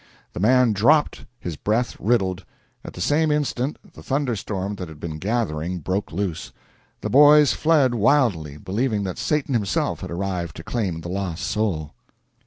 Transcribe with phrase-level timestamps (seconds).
[0.33, 2.43] The man dropped, his breast riddled.
[2.83, 6.51] At the same instant the thunder storm that had been gathering broke loose.
[7.01, 11.93] The boys fled wildly, believing that Satan himself had arrived to claim the lost soul.